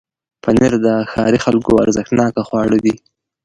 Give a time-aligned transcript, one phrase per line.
[0.43, 2.95] پنېر د ښاري خلکو ارزښتناکه خواړه دي.